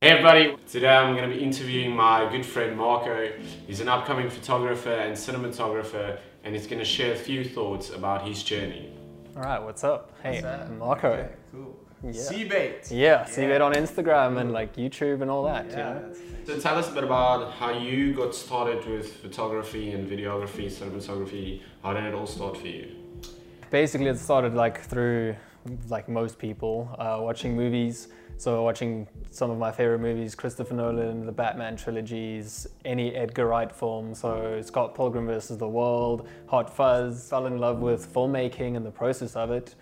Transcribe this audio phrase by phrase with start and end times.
[0.00, 3.32] Hey everybody, today I'm going to be interviewing my good friend Marco.
[3.66, 8.24] He's an upcoming photographer and cinematographer and he's going to share a few thoughts about
[8.24, 8.92] his journey.
[9.34, 10.12] All right, what's up?
[10.22, 10.70] Hey, What's up?
[10.70, 11.08] Marco.
[11.08, 11.76] Okay, cool.
[12.04, 12.10] Yeah.
[12.12, 12.88] Seabait.
[12.92, 15.94] Yeah, see it on Instagram and like YouTube and all that, you Yeah.
[15.94, 16.12] know?
[16.46, 21.60] So tell us a bit about how you got started with photography and videography, cinematography.
[21.82, 22.86] How did it all start for you?
[23.70, 25.34] Basically, it started like through,
[25.88, 28.06] like most people, uh, watching movies.
[28.38, 33.74] So watching some of my favorite movies, Christopher Nolan, the Batman trilogies, any Edgar Wright
[33.74, 34.14] film.
[34.14, 37.28] So Scott Pilgrim versus the World, Hot Fuzz.
[37.28, 39.74] Fell in love with filmmaking and the process of it.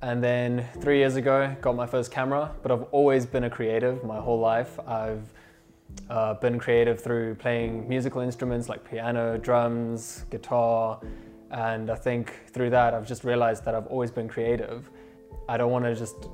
[0.00, 2.52] And then three years ago, got my first camera.
[2.62, 4.78] But I've always been a creative my whole life.
[4.86, 5.32] I've
[6.08, 11.00] uh, been creative through playing musical instruments like piano, drums, guitar,
[11.50, 14.88] and I think through that I've just realized that I've always been creative.
[15.48, 16.28] I don't want to just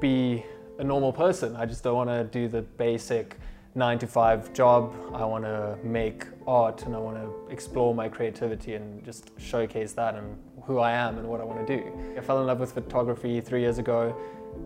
[0.00, 0.44] be
[0.80, 1.54] a normal person.
[1.56, 3.36] I just don't want to do the basic
[3.74, 4.94] nine to five job.
[5.14, 9.92] I want to make art and I want to explore my creativity and just showcase
[9.92, 11.92] that and who I am and what I want to do.
[12.16, 14.16] I fell in love with photography three years ago,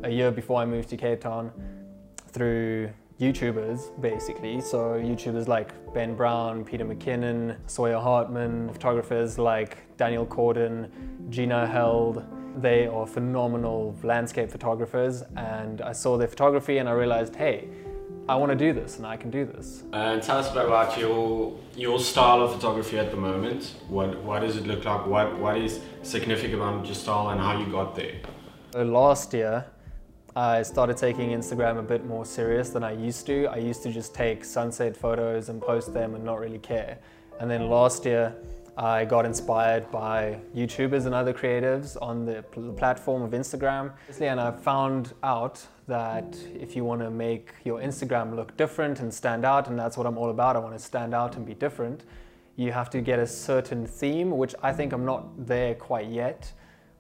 [0.05, 1.51] a year before I moved to Cape Town
[2.29, 4.61] through YouTubers basically.
[4.61, 10.89] So YouTubers like Ben Brown, Peter McKinnon, Sawyer Hartman, photographers like Daniel Kordan,
[11.29, 12.25] Gina Held.
[12.57, 17.69] They are phenomenal landscape photographers and I saw their photography and I realized, hey,
[18.27, 19.83] I want to do this and I can do this.
[19.93, 23.75] And tell us a bit about your your style of photography at the moment.
[23.89, 25.07] What what does it look like?
[25.07, 28.15] What what is significant about your style and how you got there?
[28.73, 29.67] So last year,
[30.35, 33.47] I started taking Instagram a bit more serious than I used to.
[33.47, 36.99] I used to just take sunset photos and post them and not really care.
[37.41, 38.35] And then last year,
[38.77, 43.93] I got inspired by YouTubers and other creatives on the, pl- the platform of Instagram.
[44.21, 49.15] And I found out that if you want to make your Instagram look different and
[49.15, 51.55] stand out, and that's what I'm all about, I want to stand out and be
[51.55, 52.05] different,
[52.57, 56.53] you have to get a certain theme, which I think I'm not there quite yet,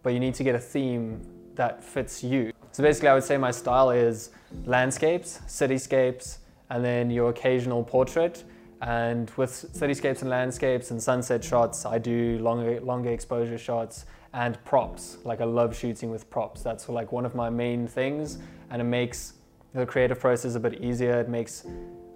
[0.03, 1.23] but you need to get a theme
[1.55, 2.53] that fits you.
[2.73, 4.31] So basically, I would say my style is
[4.65, 6.39] landscapes, cityscapes,
[6.71, 8.45] and then your occasional portrait.
[8.85, 14.63] And with cityscapes and landscapes and sunset shots, I do longer, longer exposure shots and
[14.67, 15.17] props.
[15.25, 16.63] Like I love shooting with props.
[16.63, 19.35] That's like one of my main things, and it makes
[19.73, 21.19] the creative process a bit easier.
[21.19, 21.65] It makes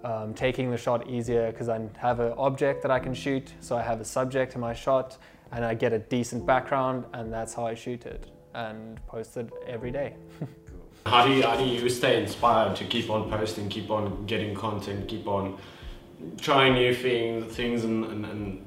[0.03, 3.51] um, taking the shot easier because I have an object that I can shoot.
[3.61, 5.17] So I have a subject in my shot,
[5.51, 9.49] and I get a decent background, and that's how I shoot it and post it
[9.65, 10.13] every day.
[11.05, 14.53] How do you how do you stay inspired to keep on posting, keep on getting
[14.53, 15.57] content, keep on
[16.37, 18.65] trying new things things and, and, and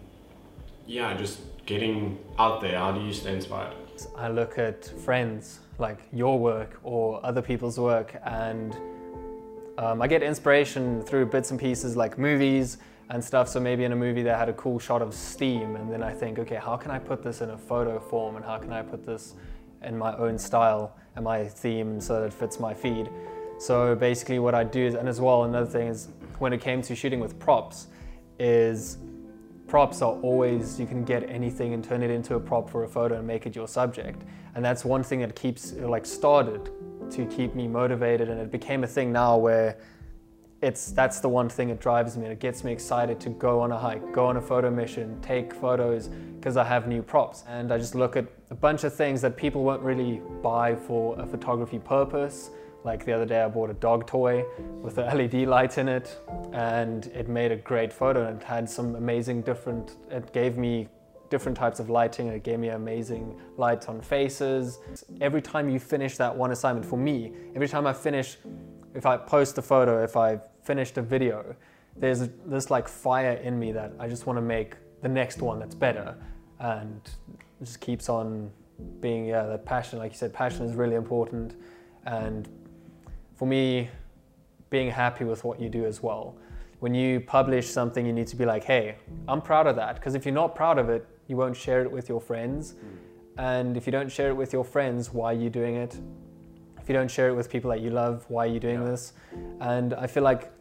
[0.86, 2.78] yeah, just getting out there.
[2.78, 3.74] How do you stay inspired?
[4.16, 8.76] I look at friends, like your work or other people's work, and
[9.78, 12.78] um, I get inspiration through bits and pieces like movies
[13.10, 13.48] and stuff.
[13.48, 16.12] So maybe in a movie they had a cool shot of steam, and then I
[16.12, 18.82] think, okay, how can I put this in a photo form, and how can I
[18.82, 19.34] put this
[19.82, 23.10] in my own style and my theme so that it fits my feed.
[23.58, 26.08] So basically, what I do is, and as well, another thing is
[26.40, 27.88] when it came to shooting with props,
[28.38, 28.98] is
[29.66, 32.88] props are always you can get anything and turn it into a prop for a
[32.88, 34.22] photo and make it your subject.
[34.54, 36.70] And that's one thing that keeps like started
[37.10, 38.28] to keep me motivated.
[38.28, 39.78] And it became a thing now where
[40.60, 42.24] it's that's the one thing that drives me.
[42.24, 45.18] And it gets me excited to go on a hike go on a photo mission
[45.22, 47.44] take photos because i have new props.
[47.48, 51.18] And i just look at a bunch of things that people won't really buy for
[51.18, 52.50] a photography purpose
[52.84, 54.44] like the other day, I bought a dog toy
[54.80, 56.20] with a LED light in it,
[56.52, 58.26] and it made a great photo.
[58.26, 59.96] And it had some amazing different.
[60.10, 60.88] It gave me
[61.30, 62.26] different types of lighting.
[62.28, 64.80] It gave me amazing lights on faces.
[65.20, 68.36] Every time you finish that one assignment, for me, every time I finish,
[68.94, 71.56] if I post a photo, if I finished a video,
[71.96, 75.58] there's this like fire in me that I just want to make the next one
[75.58, 76.16] that's better,
[76.58, 77.00] and
[77.60, 78.50] just keeps on
[79.00, 79.98] being yeah that passion.
[79.98, 81.54] Like you said, passion is really important,
[82.06, 82.48] and
[83.42, 83.90] for me,
[84.70, 86.36] being happy with what you do as well.
[86.78, 88.94] When you publish something, you need to be like, hey,
[89.26, 89.96] I'm proud of that.
[89.96, 92.74] Because if you're not proud of it, you won't share it with your friends.
[92.74, 93.40] Hmm.
[93.40, 95.98] And if you don't share it with your friends, why are you doing it?
[96.80, 98.90] If you don't share it with people that you love, why are you doing Yeah.
[98.90, 99.12] this?
[99.60, 100.52] And I feel like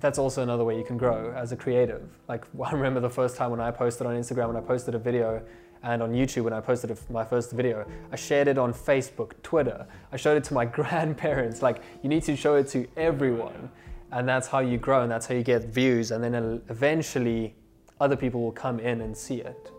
[0.00, 2.02] that's also another way you can grow as a creative.
[2.28, 4.98] Like I remember the first time when I posted on Instagram when I posted a
[4.98, 5.40] video
[5.84, 9.86] and on YouTube when I posted my first video, I shared it on Facebook, Twitter.
[10.10, 11.60] I showed it to my grandparents.
[11.62, 13.70] Like you need to show it to everyone.
[14.10, 17.54] And that's how you grow and that's how you get views and then uh, eventually
[18.00, 19.70] other people will come in and see it.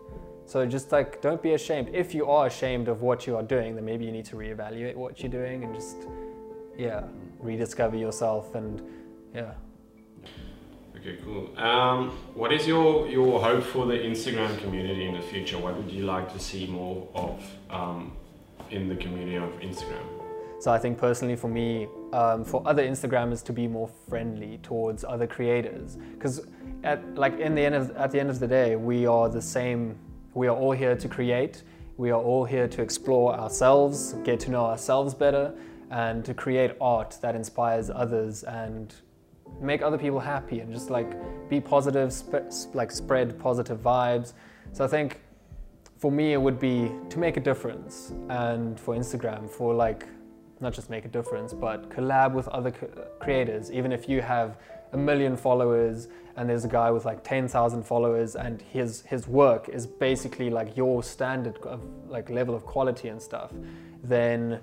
[0.46, 1.88] So just like don't be ashamed.
[1.92, 4.94] If you are ashamed of what you are doing, then maybe you need to reevaluate
[4.94, 5.96] what you're doing and just
[6.78, 7.02] yeah,
[7.40, 8.80] rediscover yourself and
[9.34, 9.54] yeah.
[10.98, 11.50] Okay, cool.
[11.58, 15.58] Um, what is your, your hope for the Instagram community in the future?
[15.58, 18.12] What would you like to see more of um,
[18.70, 20.04] in the community of Instagram?
[20.58, 25.04] So I think personally for me, um, for other Instagrammers to be more friendly towards
[25.04, 26.46] other creators, because
[26.82, 29.42] at like in the end of at the end of the day, we are the
[29.42, 29.98] same.
[30.32, 31.62] We are all here to create.
[31.98, 35.52] We are all here to explore ourselves, get to know ourselves better,
[35.90, 38.94] and to create art that inspires others and
[39.60, 41.16] make other people happy and just like
[41.48, 44.32] be positive, sp- like spread positive vibes.
[44.72, 45.20] So I think
[45.98, 50.06] for me it would be to make a difference, and for Instagram for like
[50.60, 52.72] not just make a difference, but collab with other
[53.20, 53.70] creators.
[53.70, 54.56] Even if you have
[54.92, 59.68] a million followers and there's a guy with like 10,000 followers and his his work
[59.68, 63.52] is basically like your standard of like level of quality and stuff,
[64.02, 64.60] then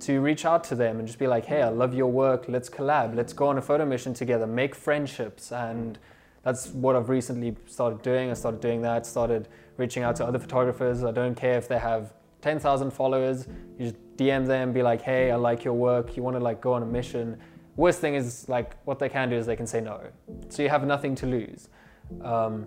[0.00, 2.68] to reach out to them and just be like, hey, I love your work, let's
[2.68, 5.52] collab, let's go on a photo mission together, make friendships.
[5.52, 5.98] And
[6.42, 8.30] that's what I've recently started doing.
[8.30, 11.02] I started doing that, started reaching out to other photographers.
[11.02, 12.12] I don't care if they have
[12.42, 13.48] 10,000 followers,
[13.78, 16.60] you just DM them, be like, hey, I like your work, you want to like
[16.60, 17.38] go on a mission.
[17.76, 20.00] Worst thing is like what they can do is they can say no.
[20.50, 21.68] So you have nothing to lose.
[22.22, 22.66] Um,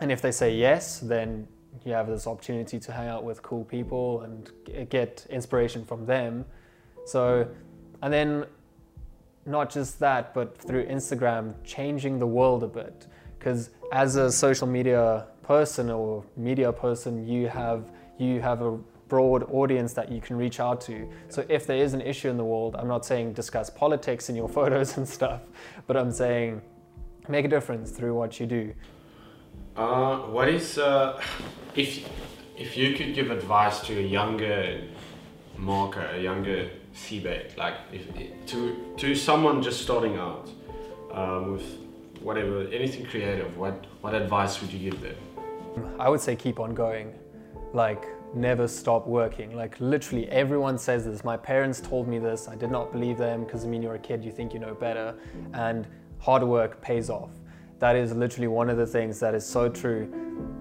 [0.00, 1.48] and if they say yes, then
[1.84, 4.50] you have this opportunity to hang out with cool people and
[4.88, 6.44] get inspiration from them.
[7.06, 7.48] So,
[8.02, 8.46] and then
[9.46, 13.06] not just that, but through Instagram, changing the world a bit.
[13.38, 18.76] Because as a social media person or media person, you have you have a
[19.08, 21.08] broad audience that you can reach out to.
[21.28, 24.36] So if there is an issue in the world, I'm not saying discuss politics in
[24.36, 25.40] your photos and stuff,
[25.86, 26.60] but I'm saying
[27.28, 28.74] make a difference through what you do.
[29.78, 31.22] Uh, what is uh,
[31.76, 32.04] if
[32.56, 34.82] if you could give advice to a younger
[35.56, 38.02] Marco, a younger seabed, like if,
[38.46, 40.50] to to someone just starting out
[41.12, 41.78] um, with
[42.20, 45.14] whatever anything creative, what what advice would you give them?
[46.00, 47.14] I would say keep on going,
[47.72, 48.04] like
[48.34, 49.54] never stop working.
[49.54, 51.22] Like literally everyone says this.
[51.22, 52.48] My parents told me this.
[52.48, 54.74] I did not believe them because I mean you're a kid, you think you know
[54.74, 55.14] better,
[55.54, 55.86] and
[56.18, 57.30] hard work pays off.
[57.78, 60.12] That is literally one of the things that is so true.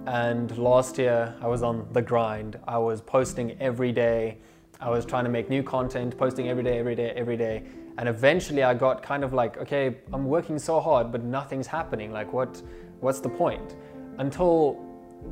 [0.05, 2.59] And last year, I was on the grind.
[2.67, 4.37] I was posting every day.
[4.79, 7.63] I was trying to make new content, posting every day, every day, every day.
[7.97, 12.11] And eventually, I got kind of like, okay, I'm working so hard, but nothing's happening.
[12.11, 12.61] Like, what,
[12.99, 13.75] what's the point?
[14.19, 14.79] Until,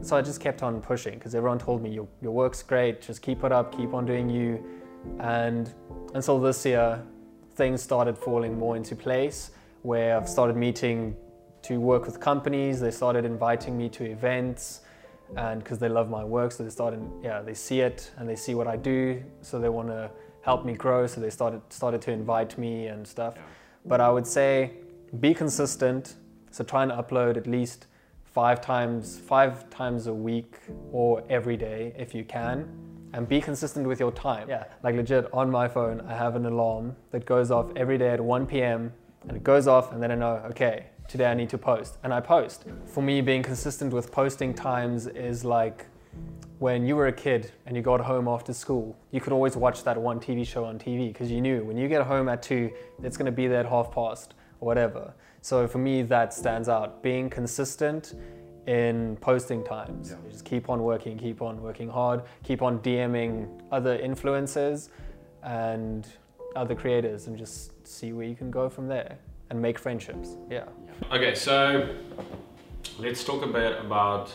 [0.01, 3.21] so I just kept on pushing because everyone told me your, your work's great, just
[3.21, 4.63] keep it up, keep on doing you.
[5.19, 5.71] And
[6.15, 7.03] until this year,
[7.53, 9.51] things started falling more into place
[9.83, 11.15] where I've started meeting
[11.67, 12.79] to work with companies.
[12.79, 14.81] They started inviting me to events,
[15.35, 18.35] and because they love my work, so they started, yeah, they see it and they
[18.35, 21.07] see what I do, so they want to help me grow.
[21.07, 23.33] So they started started to invite me and stuff.
[23.35, 23.41] Yeah.
[23.85, 24.71] But I would say
[25.19, 26.15] be consistent.
[26.51, 27.87] So try and upload at least
[28.23, 30.55] five times five times a week
[30.91, 32.67] or every day if you can
[33.13, 34.47] and be consistent with your time.
[34.49, 38.09] Yeah, like legit on my phone, I have an alarm that goes off every day
[38.09, 38.91] at 1 p.m.
[39.27, 42.13] and it goes off, and then I know, okay, today I need to post, and
[42.13, 42.65] I post.
[42.85, 45.85] For me, being consistent with posting times is like
[46.59, 49.83] when you were a kid and you got home after school, you could always watch
[49.83, 52.71] that one TV show on TV because you knew when you get home at two,
[53.03, 55.13] it's going to be there at half past or whatever.
[55.41, 57.03] So for me, that stands out.
[57.03, 58.13] Being consistent
[58.67, 60.11] in posting times.
[60.11, 60.31] Yeah.
[60.31, 64.89] Just keep on working, keep on working hard, keep on DMing other influencers
[65.43, 66.07] and
[66.55, 70.37] other creators and just see where you can go from there and make friendships.
[70.49, 70.65] Yeah.
[71.11, 71.95] Okay, so
[72.99, 74.33] let's talk a bit about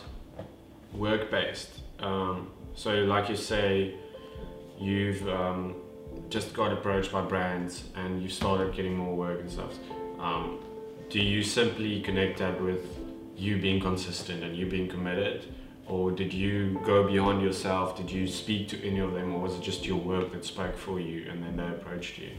[0.93, 1.81] work based.
[1.99, 3.95] Um, so, like you say,
[4.79, 5.75] you've um,
[6.29, 9.75] just got approached by brands and you started getting more work and stuff.
[10.19, 10.59] Um,
[11.09, 12.87] do you simply connect that with
[13.37, 15.47] you being consistent and you being committed?
[15.87, 17.97] Or did you go beyond yourself?
[17.97, 20.77] Did you speak to any of them, or was it just your work that spoke
[20.77, 22.31] for you and then they approached you?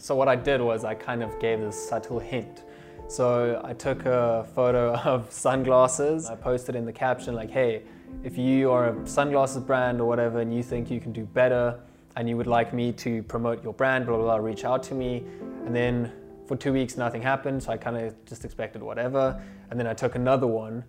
[0.00, 2.62] So what I did was I kind of gave this subtle hint.
[3.06, 6.30] So I took a photo of sunglasses.
[6.30, 7.82] I posted in the caption like, hey,
[8.24, 11.78] if you are a sunglasses brand or whatever and you think you can do better
[12.16, 14.94] and you would like me to promote your brand, blah, blah, blah, reach out to
[14.94, 15.22] me.
[15.66, 16.10] And then
[16.46, 17.62] for two weeks, nothing happened.
[17.62, 19.38] So I kind of just expected whatever.
[19.70, 20.82] And then I took another one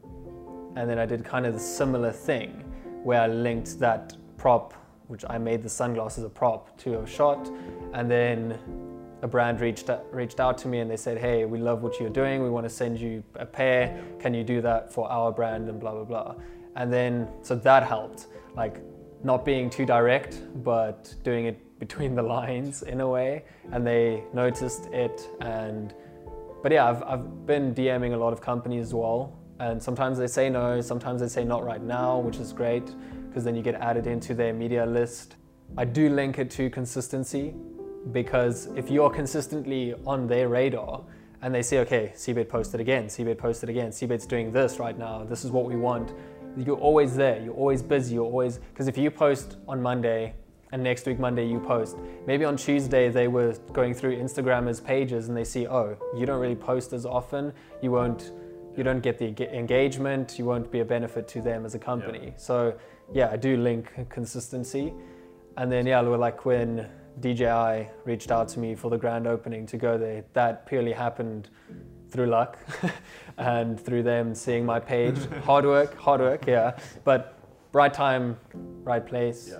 [0.78, 2.64] and then I did kind of the similar thing
[3.04, 4.74] where I linked that prop,
[5.08, 7.52] which I made the sunglasses a prop to a shot.
[7.94, 8.58] And then
[9.22, 12.10] a brand reached reached out to me and they said, "Hey, we love what you're
[12.10, 12.42] doing.
[12.42, 14.02] We want to send you a pair.
[14.20, 16.36] Can you do that for our brand?" And blah blah blah.
[16.76, 18.82] And then so that helped, like
[19.24, 24.24] not being too direct, but doing it between the lines in a way, and they
[24.34, 25.28] noticed it.
[25.40, 25.94] And
[26.64, 30.28] but yeah, I've I've been DMing a lot of companies as well, and sometimes they
[30.28, 32.96] say no, sometimes they say not right now, which is great
[33.28, 35.36] because then you get added into their media list.
[35.78, 37.54] I do link it to consistency
[38.12, 41.04] because if you're consistently on their radar
[41.42, 45.24] and they say, okay, Seabed posted again, Seabed posted again, Seabed's doing this right now,
[45.24, 46.14] this is what we want,
[46.58, 50.34] you're always there, you're always busy, you're always, because if you post on Monday
[50.72, 55.28] and next week Monday you post, maybe on Tuesday they were going through Instagrammers pages
[55.28, 58.32] and they see, oh, you don't really post as often, you won't,
[58.76, 62.28] you don't get the engagement, you won't be a benefit to them as a company.
[62.28, 62.38] Yeah.
[62.38, 62.78] So
[63.14, 64.94] yeah, I do link consistency.
[65.58, 66.88] And then, yeah, we're like when
[67.20, 71.50] DJI reached out to me for the grand opening to go there, that purely happened
[72.10, 72.58] through luck
[73.38, 75.18] and through them seeing my page.
[75.44, 76.78] hard work, hard work, yeah.
[77.04, 77.38] But
[77.74, 79.52] right time, right place.
[79.52, 79.60] Yeah.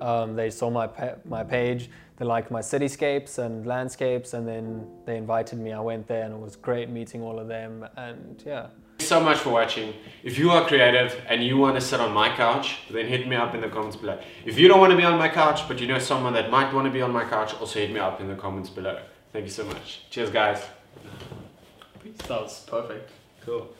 [0.00, 0.88] Um, they saw my,
[1.24, 5.72] my page, they liked my cityscapes and landscapes, and then they invited me.
[5.72, 7.86] I went there and it was great meeting all of them.
[7.96, 8.68] And yeah
[9.00, 9.94] so much for watching.
[10.22, 13.36] If you are creative and you want to sit on my couch, then hit me
[13.36, 14.18] up in the comments below.
[14.44, 16.72] If you don't want to be on my couch, but you know someone that might
[16.74, 19.00] want to be on my couch, also hit me up in the comments below.
[19.32, 20.02] Thank you so much.
[20.10, 20.62] Cheers, guys.
[22.28, 23.10] That was perfect.
[23.44, 23.74] Cool.